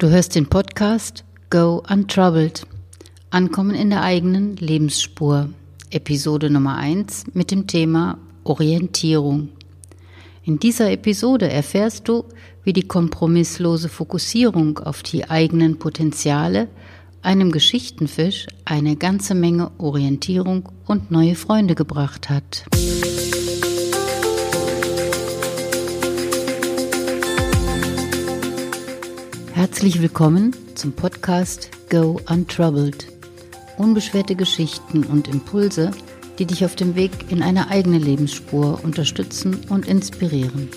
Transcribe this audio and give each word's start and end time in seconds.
Du 0.00 0.08
hörst 0.08 0.34
den 0.34 0.46
Podcast 0.46 1.24
Go 1.50 1.82
Untroubled. 1.86 2.66
Ankommen 3.28 3.74
in 3.74 3.90
der 3.90 4.02
eigenen 4.02 4.56
Lebensspur. 4.56 5.50
Episode 5.90 6.48
Nummer 6.48 6.78
1 6.78 7.24
mit 7.34 7.50
dem 7.50 7.66
Thema 7.66 8.16
Orientierung. 8.42 9.50
In 10.42 10.58
dieser 10.58 10.90
Episode 10.90 11.50
erfährst 11.50 12.08
du, 12.08 12.24
wie 12.64 12.72
die 12.72 12.88
kompromisslose 12.88 13.90
Fokussierung 13.90 14.78
auf 14.78 15.02
die 15.02 15.28
eigenen 15.28 15.78
Potenziale 15.78 16.68
einem 17.20 17.52
Geschichtenfisch 17.52 18.46
eine 18.64 18.96
ganze 18.96 19.34
Menge 19.34 19.70
Orientierung 19.76 20.70
und 20.86 21.10
neue 21.10 21.34
Freunde 21.34 21.74
gebracht 21.74 22.30
hat. 22.30 22.64
Herzlich 29.60 30.00
willkommen 30.00 30.56
zum 30.74 30.94
Podcast 30.94 31.68
Go 31.90 32.18
Untroubled. 32.30 33.06
Unbeschwerte 33.76 34.34
Geschichten 34.34 35.04
und 35.04 35.28
Impulse, 35.28 35.90
die 36.38 36.46
dich 36.46 36.64
auf 36.64 36.76
dem 36.76 36.94
Weg 36.94 37.10
in 37.28 37.42
eine 37.42 37.68
eigene 37.68 37.98
Lebensspur 37.98 38.82
unterstützen 38.82 39.60
und 39.68 39.86
inspirieren. 39.86 40.70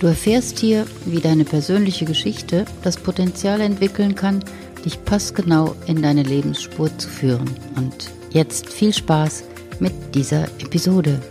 Du 0.00 0.08
erfährst 0.08 0.58
hier, 0.58 0.86
wie 1.04 1.20
deine 1.20 1.44
persönliche 1.44 2.04
Geschichte 2.04 2.64
das 2.82 2.96
Potenzial 2.96 3.60
entwickeln 3.60 4.16
kann, 4.16 4.44
dich 4.84 5.04
passgenau 5.04 5.76
in 5.86 6.02
deine 6.02 6.24
Lebensspur 6.24 6.98
zu 6.98 7.08
führen. 7.08 7.48
Und 7.76 8.10
jetzt 8.30 8.70
viel 8.70 8.92
Spaß 8.92 9.44
mit 9.78 9.92
dieser 10.16 10.46
Episode. 10.58 11.22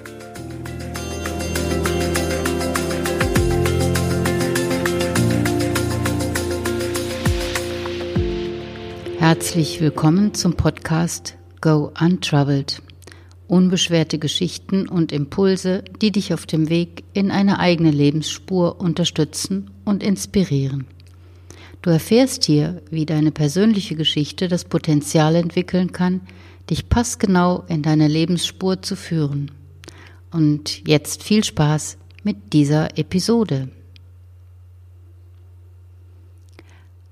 Herzlich 9.34 9.82
willkommen 9.82 10.36
zum 10.36 10.54
Podcast 10.54 11.38
Go 11.60 11.92
Untroubled. 12.00 12.84
Unbeschwerte 13.48 14.20
Geschichten 14.20 14.88
und 14.88 15.12
Impulse, 15.12 15.84
die 16.04 16.12
dich 16.12 16.36
auf 16.36 16.46
dem 16.46 16.70
Weg 16.70 17.04
in 17.14 17.32
eine 17.32 17.58
eigene 17.58 17.90
Lebensspur 17.90 18.80
unterstützen 18.80 19.72
und 19.86 20.04
inspirieren. 20.04 20.86
Du 21.82 21.90
erfährst 21.90 22.44
hier, 22.44 22.84
wie 22.92 23.08
deine 23.08 23.32
persönliche 23.32 23.96
Geschichte 23.96 24.48
das 24.48 24.66
Potenzial 24.66 25.34
entwickeln 25.36 25.92
kann, 25.92 26.22
dich 26.70 26.88
passgenau 26.88 27.64
in 27.68 27.82
deine 27.82 28.08
Lebensspur 28.08 28.84
zu 28.84 28.96
führen. 28.96 29.50
Und 30.30 30.88
jetzt 30.88 31.24
viel 31.24 31.44
Spaß 31.44 31.98
mit 32.24 32.54
dieser 32.54 33.00
Episode. 33.00 33.70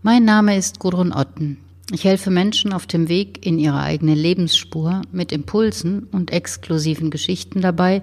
Mein 0.04 0.24
Name 0.24 0.56
ist 0.56 0.78
Gudrun 0.78 1.14
Otten. 1.14 1.58
Ich 1.94 2.06
helfe 2.06 2.32
Menschen 2.32 2.72
auf 2.72 2.88
dem 2.88 3.10
Weg 3.10 3.46
in 3.46 3.60
ihre 3.60 3.82
eigene 3.82 4.16
Lebensspur 4.16 5.02
mit 5.12 5.34
Impulsen 5.34 6.04
und 6.04 6.32
exklusiven 6.32 7.10
Geschichten 7.10 7.60
dabei, 7.60 8.02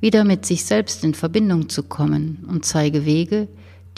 wieder 0.00 0.22
mit 0.22 0.46
sich 0.46 0.64
selbst 0.64 1.02
in 1.02 1.14
Verbindung 1.14 1.68
zu 1.68 1.82
kommen 1.82 2.44
und 2.48 2.64
zeige 2.64 3.04
Wege, 3.04 3.48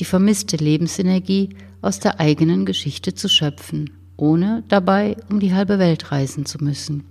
die 0.01 0.07
vermisste 0.07 0.57
Lebensenergie 0.57 1.51
aus 1.83 2.01
der 2.01 2.19
eigenen 2.19 2.65
Geschichte 2.65 3.15
zu 3.15 3.29
schöpfen, 3.29 3.91
ohne 4.17 4.65
dabei 4.69 5.19
um 5.29 5.39
die 5.39 5.53
halbe 5.53 5.79
Welt 5.79 6.11
reisen 6.11 6.47
zu 6.47 6.65
müssen. 6.65 7.05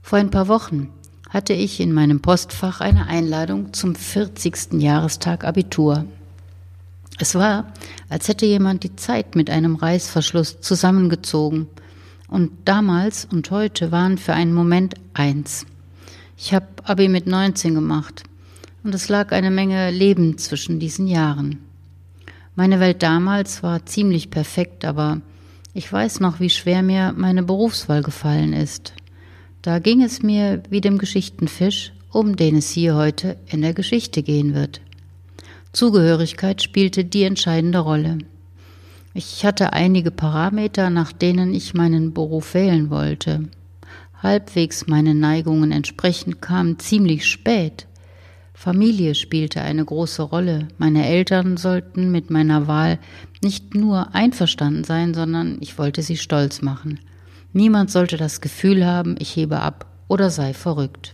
Vor 0.00 0.20
ein 0.20 0.30
paar 0.30 0.46
Wochen 0.46 0.90
hatte 1.28 1.54
ich 1.54 1.80
in 1.80 1.92
meinem 1.92 2.20
Postfach 2.20 2.80
eine 2.80 3.08
Einladung 3.08 3.72
zum 3.72 3.96
40. 3.96 4.74
Jahrestag 4.74 5.42
Abitur 5.44 6.04
es 7.18 7.34
war, 7.34 7.72
als 8.08 8.28
hätte 8.28 8.46
jemand 8.46 8.84
die 8.84 8.96
Zeit 8.96 9.36
mit 9.36 9.50
einem 9.50 9.76
Reißverschluss 9.76 10.60
zusammengezogen. 10.60 11.68
Und 12.28 12.50
damals 12.64 13.26
und 13.30 13.50
heute 13.50 13.92
waren 13.92 14.18
für 14.18 14.32
einen 14.32 14.54
Moment 14.54 14.94
eins. 15.12 15.66
Ich 16.36 16.54
habe 16.54 16.66
Abi 16.84 17.08
mit 17.08 17.26
19 17.26 17.74
gemacht 17.74 18.24
und 18.82 18.94
es 18.94 19.08
lag 19.08 19.32
eine 19.32 19.50
Menge 19.50 19.90
Leben 19.90 20.38
zwischen 20.38 20.80
diesen 20.80 21.06
Jahren. 21.06 21.58
Meine 22.54 22.80
Welt 22.80 23.02
damals 23.02 23.62
war 23.62 23.86
ziemlich 23.86 24.30
perfekt, 24.30 24.84
aber 24.84 25.20
ich 25.74 25.90
weiß 25.90 26.20
noch, 26.20 26.40
wie 26.40 26.50
schwer 26.50 26.82
mir 26.82 27.14
meine 27.16 27.42
Berufswahl 27.42 28.02
gefallen 28.02 28.52
ist. 28.52 28.92
Da 29.62 29.78
ging 29.78 30.02
es 30.02 30.22
mir 30.22 30.62
wie 30.68 30.80
dem 30.80 30.98
Geschichtenfisch, 30.98 31.92
um 32.10 32.36
den 32.36 32.56
es 32.56 32.70
hier 32.70 32.94
heute 32.94 33.36
in 33.46 33.62
der 33.62 33.72
Geschichte 33.72 34.22
gehen 34.22 34.54
wird. 34.54 34.80
Zugehörigkeit 35.72 36.62
spielte 36.62 37.04
die 37.04 37.22
entscheidende 37.22 37.78
Rolle. 37.78 38.18
Ich 39.14 39.44
hatte 39.44 39.72
einige 39.72 40.10
Parameter, 40.10 40.90
nach 40.90 41.12
denen 41.12 41.54
ich 41.54 41.74
meinen 41.74 42.12
Beruf 42.12 42.54
wählen 42.54 42.90
wollte. 42.90 43.48
Halbwegs 44.22 44.86
meinen 44.86 45.18
Neigungen 45.18 45.72
entsprechend 45.72 46.42
kam 46.42 46.78
ziemlich 46.78 47.26
spät. 47.26 47.86
Familie 48.54 49.14
spielte 49.14 49.62
eine 49.62 49.84
große 49.84 50.22
Rolle. 50.22 50.68
Meine 50.78 51.06
Eltern 51.06 51.56
sollten 51.56 52.12
mit 52.12 52.30
meiner 52.30 52.68
Wahl 52.68 52.98
nicht 53.42 53.74
nur 53.74 54.14
einverstanden 54.14 54.84
sein, 54.84 55.14
sondern 55.14 55.56
ich 55.60 55.78
wollte 55.78 56.02
sie 56.02 56.16
stolz 56.16 56.62
machen. 56.62 57.00
Niemand 57.52 57.90
sollte 57.90 58.16
das 58.16 58.40
Gefühl 58.40 58.86
haben, 58.86 59.16
ich 59.18 59.34
hebe 59.34 59.60
ab 59.60 59.86
oder 60.06 60.30
sei 60.30 60.54
verrückt. 60.54 61.12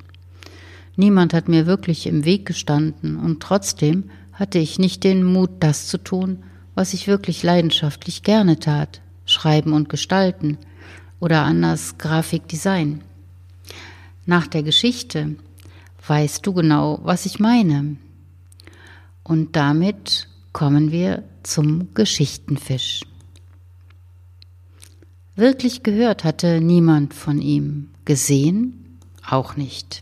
Niemand 0.97 1.33
hat 1.33 1.49
mir 1.49 1.67
wirklich 1.67 2.07
im 2.07 2.25
Weg 2.25 2.45
gestanden 2.45 3.17
und 3.17 3.41
trotzdem 3.41 4.11
hatte 4.39 4.59
ich 4.59 4.79
nicht 4.79 5.03
den 5.03 5.25
Mut, 5.25 5.51
das 5.61 5.89
zu 5.89 5.99
tun, 5.99 6.45
was 6.75 6.95
ich 6.95 7.09
wirklich 7.09 7.43
leidenschaftlich 7.43 8.23
gerne 8.23 8.59
tat, 8.61 9.01
schreiben 9.27 9.73
und 9.73 9.89
gestalten 9.89 10.59
oder 11.19 11.43
anders 11.43 11.99
Grafikdesign. 11.99 13.03
Nach 14.27 14.47
der 14.47 14.63
Geschichte 14.63 15.35
weißt 16.07 16.47
du 16.47 16.53
genau, 16.53 17.01
was 17.03 17.27
ich 17.27 17.41
meine. 17.41 17.97
Und 19.25 19.57
damit 19.57 20.29
kommen 20.53 20.93
wir 20.93 21.25
zum 21.43 21.93
Geschichtenfisch. 21.95 23.03
Wirklich 25.35 25.83
gehört 25.83 26.25
hatte 26.25 26.61
niemand 26.61 27.13
von 27.13 27.41
ihm, 27.41 27.91
gesehen 28.05 28.99
auch 29.29 29.57
nicht. 29.57 30.01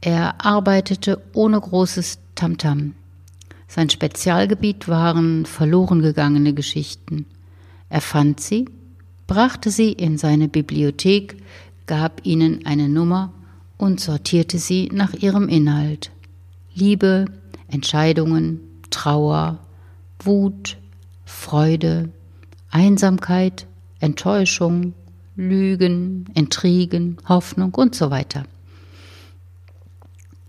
Er 0.00 0.44
arbeitete 0.44 1.22
ohne 1.32 1.60
großes 1.60 2.18
Tamtam. 2.34 2.78
-Tam. 2.78 3.05
Sein 3.68 3.90
Spezialgebiet 3.90 4.88
waren 4.88 5.44
verloren 5.46 6.00
gegangene 6.00 6.54
Geschichten. 6.54 7.26
Er 7.88 8.00
fand 8.00 8.40
sie, 8.40 8.66
brachte 9.26 9.70
sie 9.70 9.92
in 9.92 10.18
seine 10.18 10.48
Bibliothek, 10.48 11.36
gab 11.86 12.24
ihnen 12.24 12.64
eine 12.66 12.88
Nummer 12.88 13.32
und 13.76 14.00
sortierte 14.00 14.58
sie 14.58 14.88
nach 14.92 15.14
ihrem 15.14 15.48
Inhalt. 15.48 16.10
Liebe, 16.74 17.26
Entscheidungen, 17.68 18.60
Trauer, 18.90 19.58
Wut, 20.20 20.78
Freude, 21.24 22.10
Einsamkeit, 22.70 23.66
Enttäuschung, 24.00 24.94
Lügen, 25.36 26.26
Intrigen, 26.34 27.18
Hoffnung 27.28 27.74
und 27.74 27.94
so 27.94 28.10
weiter. 28.10 28.44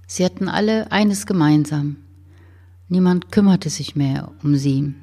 Sie 0.05 0.23
hatten 0.23 0.47
alle 0.47 0.91
eines 0.91 1.25
gemeinsam. 1.25 1.97
Niemand 2.89 3.31
kümmerte 3.31 3.69
sich 3.69 3.95
mehr 3.95 4.31
um 4.43 4.55
sie. 4.55 4.93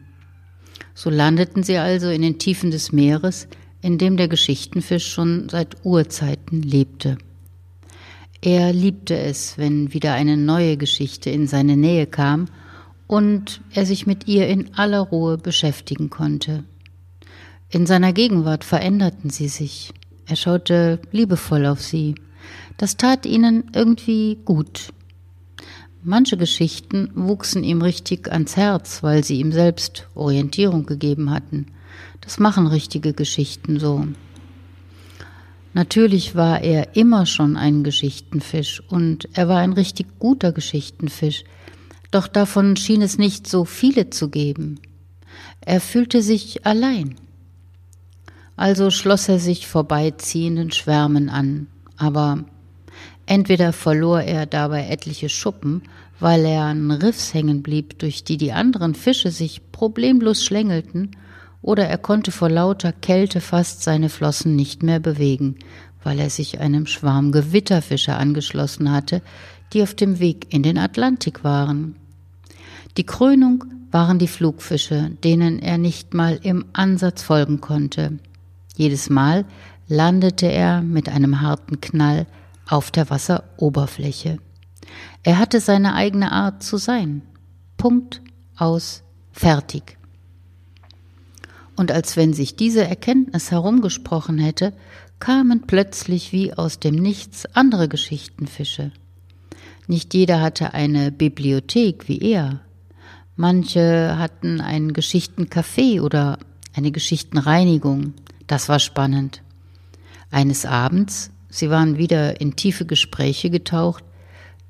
So 0.95 1.11
landeten 1.11 1.63
sie 1.63 1.77
also 1.79 2.09
in 2.09 2.23
den 2.23 2.39
Tiefen 2.39 2.71
des 2.71 2.93
Meeres, 2.93 3.49
in 3.83 3.99
dem 3.99 4.17
der 4.17 4.29
Geschichtenfisch 4.29 5.07
schon 5.07 5.49
seit 5.49 5.85
Urzeiten 5.85 6.63
lebte. 6.63 7.19
Er 8.41 8.73
liebte 8.73 9.17
es, 9.17 9.59
wenn 9.59 9.93
wieder 9.93 10.15
eine 10.15 10.37
neue 10.37 10.77
Geschichte 10.77 11.31
in 11.31 11.47
seine 11.47 11.77
Nähe 11.77 12.07
kam 12.07 12.47
und 13.07 13.61
er 13.73 13.87
sich 13.87 14.07
mit 14.07 14.29
ihr 14.29 14.49
in 14.49 14.75
aller 14.75 15.01
Ruhe 15.01 15.39
beschäftigen 15.39 16.11
konnte. 16.11 16.65
In 17.71 17.87
seiner 17.87 18.13
Gegenwart 18.13 18.65
veränderten 18.65 19.31
sie 19.31 19.49
sich. 19.49 19.93
Er 20.27 20.37
schaute 20.37 21.01
liebevoll 21.11 21.67
auf 21.67 21.81
sie. 21.81 22.15
Das 22.77 22.97
tat 22.97 23.27
ihnen 23.27 23.65
irgendwie 23.75 24.39
gut. 24.45 24.93
Manche 26.07 26.37
Geschichten 26.37 27.11
wuchsen 27.15 27.65
ihm 27.65 27.81
richtig 27.81 28.31
ans 28.31 28.59
Herz, 28.59 29.03
weil 29.03 29.25
sie 29.25 29.41
ihm 29.41 29.53
selbst 29.53 30.07
Orientierung 30.15 30.85
gegeben 30.85 31.31
hatten. 31.31 31.69
Das 32.21 32.39
machen 32.39 32.67
richtige 32.67 33.15
Geschichten 33.15 33.81
so. 33.81 34.07
Natürlich 35.73 36.35
war 36.35 36.61
er 36.61 36.95
immer 36.95 37.25
schon 37.25 37.57
ein 37.57 37.85
Geschichtenfisch 37.85 38.83
und 38.87 39.31
er 39.33 39.49
war 39.49 39.61
ein 39.61 39.73
richtig 39.73 40.19
guter 40.19 40.53
Geschichtenfisch, 40.53 41.45
doch 42.11 42.29
davon 42.29 42.77
schien 42.77 43.01
es 43.01 43.17
nicht 43.17 43.47
so 43.47 43.65
viele 43.65 44.11
zu 44.11 44.29
geben. 44.29 44.81
Er 45.63 45.81
fühlte 45.81 46.21
sich 46.21 46.67
allein. 46.67 47.15
Also 48.57 48.91
schloss 48.91 49.27
er 49.31 49.39
sich 49.39 49.67
vorbeiziehenden 49.67 50.71
Schwärmen 50.71 51.31
an, 51.31 51.67
aber 51.97 52.45
Entweder 53.27 53.73
verlor 53.73 54.21
er 54.21 54.47
dabei 54.47 54.89
etliche 54.89 55.29
Schuppen, 55.29 55.83
weil 56.21 56.45
er 56.45 56.65
an 56.65 56.91
Riffs 56.91 57.35
hängen 57.35 57.63
blieb, 57.63 57.99
durch 57.99 58.25
die 58.25 58.37
die 58.37 58.53
anderen 58.53 58.95
Fische 58.95 59.31
sich 59.31 59.73
problemlos 59.73 60.45
schlängelten, 60.45 61.17
oder 61.63 61.87
er 61.87 61.97
konnte 61.97 62.31
vor 62.31 62.51
lauter 62.51 62.93
Kälte 62.93 63.41
fast 63.41 63.83
seine 63.83 64.11
Flossen 64.11 64.55
nicht 64.55 64.83
mehr 64.83 65.01
bewegen, 65.01 65.57
weil 66.03 66.21
er 66.21 66.29
sich 66.29 66.61
einem 66.61 66.87
Schwarm 66.87 67.33
Gewitterfische 67.33 68.15
angeschlossen 68.15 68.93
hatte, 68.93 69.23
die 69.73 69.83
auf 69.83 69.95
dem 69.95 70.19
Weg 70.19 70.53
in 70.53 70.63
den 70.63 70.77
Atlantik 70.77 71.43
waren. 71.43 71.97
Die 72.99 73.07
Krönung 73.07 73.65
waren 73.91 74.19
die 74.19 74.29
Flugfische, 74.29 75.13
denen 75.25 75.59
er 75.59 75.79
nicht 75.79 76.13
mal 76.13 76.39
im 76.43 76.67
Ansatz 76.75 77.23
folgen 77.23 77.63
konnte. 77.63 78.19
Jedes 78.77 79.09
Mal 79.09 79.47
landete 79.89 80.47
er 80.47 80.83
mit 80.83 81.09
einem 81.09 81.41
harten 81.41 81.81
Knall 81.81 82.27
auf 82.69 82.91
der 82.91 83.11
Wasseroberfläche. 83.11 84.39
Er 85.23 85.39
hatte 85.39 85.61
seine 85.61 85.95
eigene 85.95 86.33
Art 86.33 86.63
zu 86.63 86.77
sein. 86.77 87.23
Punkt 87.77 88.23
aus 88.57 89.03
fertig. 89.33 89.99
Und 91.77 91.91
als 91.91 92.17
wenn 92.17 92.33
sich 92.33 92.57
diese 92.57 92.87
Erkenntnis 92.87 93.51
herumgesprochen 93.51 94.39
hätte, 94.39 94.73
kamen 95.19 95.63
plötzlich 95.67 96.33
wie 96.33 96.55
aus 96.55 96.79
dem 96.79 96.95
Nichts 96.95 97.47
andere 97.55 97.89
Geschichtenfische. 97.89 98.93
Nicht 99.87 100.15
jeder 100.15 100.41
hatte 100.41 100.75
eine 100.75 101.11
Bibliothek 101.11 102.09
wie 102.09 102.19
er. 102.19 102.61
Manche 103.37 104.17
hatten 104.19 104.61
ein 104.61 104.93
Geschichtencafé 104.93 106.01
oder 106.01 106.39
eine 106.75 106.93
Geschichtenreinigung. 106.93 108.15
Das 108.47 108.69
war 108.69 108.79
spannend. 108.79 109.43
Eines 110.31 110.67
Abends, 110.67 111.31
sie 111.55 111.71
waren 111.71 111.99
wieder 111.99 112.41
in 112.41 112.57
tiefe 112.57 112.85
Gespräche 112.85 113.49
getaucht, 113.49 114.05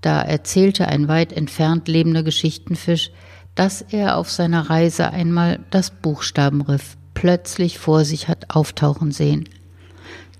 da 0.00 0.20
erzählte 0.20 0.86
ein 0.86 1.08
weit 1.08 1.32
entfernt 1.32 1.88
lebender 1.88 2.22
Geschichtenfisch, 2.22 3.10
dass 3.54 3.80
er 3.80 4.18
auf 4.18 4.30
seiner 4.30 4.68
Reise 4.68 5.10
einmal 5.10 5.60
das 5.70 5.90
Buchstabenriff 5.90 6.96
plötzlich 7.14 7.78
vor 7.78 8.04
sich 8.04 8.28
hat 8.28 8.54
auftauchen 8.54 9.12
sehen. 9.12 9.48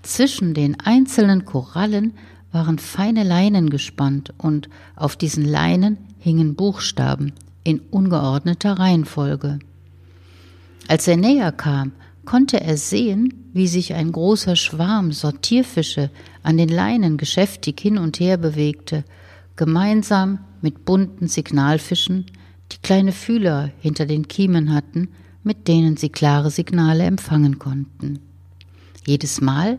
Zwischen 0.03 0.53
den 0.53 0.79
einzelnen 0.79 1.45
Korallen 1.45 2.13
waren 2.51 2.77
feine 2.77 3.23
Leinen 3.23 3.71
gespannt 3.71 4.33
und 4.37 4.69
auf 4.95 5.15
diesen 5.15 5.45
Leinen 5.45 5.97
hingen 6.19 6.55
Buchstaben 6.55 7.33
in 7.63 7.79
ungeordneter 7.79 8.73
Reihenfolge. 8.73 9.57
Als 10.87 11.07
er 11.07 11.17
näher 11.17 11.51
kam, 11.51 11.93
konnte 12.25 12.59
er 12.59 12.77
sehen, 12.77 13.49
wie 13.53 13.67
sich 13.67 13.93
ein 13.93 14.11
großer 14.11 14.55
Schwarm 14.55 15.11
Sortierfische 15.11 16.09
an 16.43 16.57
den 16.57 16.69
Leinen 16.69 17.17
geschäftig 17.17 17.79
hin 17.79 17.97
und 17.97 18.19
her 18.19 18.37
bewegte, 18.37 19.05
gemeinsam 19.55 20.39
mit 20.61 20.85
bunten 20.85 21.27
Signalfischen, 21.27 22.25
die 22.71 22.77
kleine 22.81 23.11
Fühler 23.11 23.71
hinter 23.79 24.05
den 24.05 24.27
Kiemen 24.27 24.73
hatten, 24.73 25.09
mit 25.43 25.67
denen 25.67 25.95
sie 25.95 26.09
klare 26.09 26.49
Signale 26.49 27.03
empfangen 27.03 27.59
konnten. 27.59 28.19
Jedes 29.05 29.39
Mal, 29.39 29.77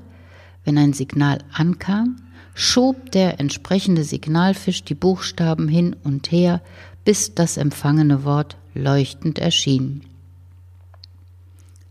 wenn 0.65 0.79
ein 0.79 0.93
Signal 0.93 1.39
ankam, 1.53 2.17
schob 2.55 3.11
der 3.13 3.41
entsprechende 3.41 4.05
Signalfisch 4.05 4.85
die 4.85 4.95
Buchstaben 4.95 5.69
hin 5.69 5.97
und 6.05 6.31
her, 6.31 6.63
bis 7.05 7.35
das 7.35 7.57
empfangene 7.57 8.25
Wort 8.25 8.57
leuchtend 8.75 9.39
erschien. 9.39 10.03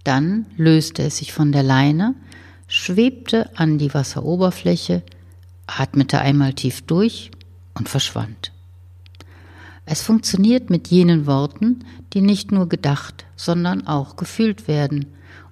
Dann 0.05 0.45
löste 0.55 1.01
es 1.03 1.17
sich 1.17 1.33
von 1.33 1.51
der 1.51 1.63
Leine, 1.63 2.15
schwebte 2.67 3.49
an 3.57 3.77
die 3.77 3.93
Wasseroberfläche, 3.93 5.03
atmete 5.67 6.21
einmal 6.21 6.53
tief 6.53 6.83
durch 6.83 7.31
und 7.73 7.89
verschwand. 7.89 8.51
Es 9.85 10.03
funktioniert 10.03 10.69
mit 10.69 10.87
jenen 10.87 11.25
Worten, 11.25 11.85
die 12.13 12.21
nicht 12.21 12.51
nur 12.51 12.69
gedacht, 12.69 13.25
sondern 13.35 13.85
auch 13.87 14.15
gefühlt 14.15 14.67
werden 14.67 15.07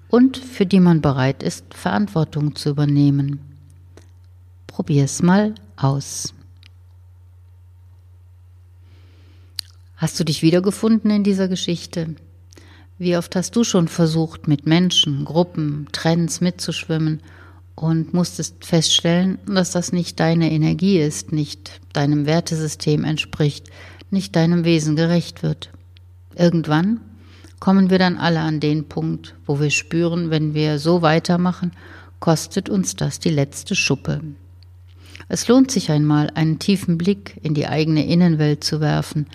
und 0.08 0.36
für 0.36 0.66
die 0.66 0.80
man 0.80 1.00
bereit 1.00 1.42
ist, 1.42 1.74
Verantwortung 1.74 2.54
zu 2.54 2.70
übernehmen. 2.70 3.40
Probier's 4.68 5.20
mal 5.20 5.56
aus. 5.76 6.32
Hast 9.96 10.18
du 10.20 10.24
dich 10.24 10.42
wiedergefunden 10.42 11.10
in 11.10 11.24
dieser 11.24 11.48
Geschichte? 11.48 12.14
Wie 12.96 13.16
oft 13.16 13.34
hast 13.34 13.56
du 13.56 13.64
schon 13.64 13.88
versucht, 13.88 14.46
mit 14.46 14.66
Menschen, 14.66 15.24
Gruppen, 15.24 15.88
Trends 15.90 16.40
mitzuschwimmen 16.40 17.20
und 17.74 18.14
musstest 18.14 18.64
feststellen, 18.64 19.38
dass 19.46 19.72
das 19.72 19.92
nicht 19.92 20.20
deine 20.20 20.52
Energie 20.52 21.00
ist, 21.00 21.32
nicht 21.32 21.80
deinem 21.92 22.24
Wertesystem 22.24 23.02
entspricht, 23.02 23.66
nicht 24.10 24.36
deinem 24.36 24.64
Wesen 24.64 24.94
gerecht 24.94 25.42
wird. 25.42 25.70
Irgendwann 26.36 27.00
kommen 27.58 27.90
wir 27.90 27.98
dann 27.98 28.16
alle 28.16 28.40
an 28.40 28.60
den 28.60 28.84
Punkt, 28.84 29.34
wo 29.44 29.58
wir 29.58 29.70
spüren, 29.70 30.30
wenn 30.30 30.54
wir 30.54 30.78
so 30.78 31.02
weitermachen, 31.02 31.72
kostet 32.20 32.68
uns 32.68 32.94
das 32.94 33.18
die 33.18 33.30
letzte 33.30 33.74
Schuppe. 33.74 34.20
Es 35.28 35.48
lohnt 35.48 35.72
sich 35.72 35.90
einmal, 35.90 36.30
einen 36.34 36.60
tiefen 36.60 36.96
Blick 36.96 37.40
in 37.42 37.54
die 37.54 37.66
eigene 37.66 38.06
Innenwelt 38.06 38.62
zu 38.62 38.80
werfen 38.80 39.26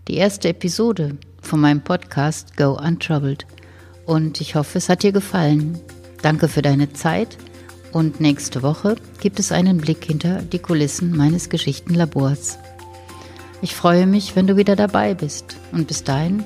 die 0.08 0.16
erste 0.16 0.50
Episode 0.50 1.18
von 1.42 1.60
meinem 1.60 1.82
Podcast 1.82 2.56
Go 2.58 2.80
Untroubled 2.80 3.46
und 4.06 4.42
ich 4.42 4.56
hoffe, 4.56 4.78
es 4.78 4.90
hat 4.90 5.04
dir 5.04 5.12
gefallen. 5.12 5.80
Danke 6.22 6.48
für 6.48 6.62
deine 6.62 6.94
Zeit 6.94 7.38
und 7.92 8.20
nächste 8.20 8.64
Woche 8.64 8.96
gibt 9.20 9.40
es 9.40 9.52
einen 9.52 9.78
Blick 9.78 10.06
hinter 10.06 10.42
die 10.42 10.60
Kulissen 10.60 11.16
meines 11.16 11.50
Geschichtenlabors. 11.50 12.58
Ich 13.62 13.76
freue 13.76 14.08
mich, 14.08 14.36
wenn 14.36 14.48
du 14.48 14.58
wieder 14.58 14.76
dabei 14.76 15.14
bist 15.14 15.58
und 15.72 15.88
bis 15.88 16.04
dahin 16.04 16.44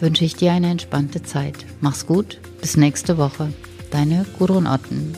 wünsche 0.00 0.24
ich 0.24 0.36
dir 0.36 0.52
eine 0.52 0.70
entspannte 0.70 1.22
Zeit. 1.22 1.56
Mach's 1.80 2.06
gut, 2.06 2.40
bis 2.60 2.76
nächste 2.76 3.18
Woche. 3.18 3.52
Deine 3.90 4.26
Gudrun 4.38 4.66
Otten. 4.66 5.16